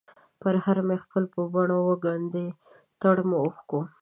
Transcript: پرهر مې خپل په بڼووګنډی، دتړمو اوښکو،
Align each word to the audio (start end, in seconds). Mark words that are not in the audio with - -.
پرهر 0.41 0.77
مې 0.87 0.97
خپل 1.03 1.23
په 1.33 1.41
بڼووګنډی، 1.53 2.47
دتړمو 2.57 3.37
اوښکو، 3.43 3.79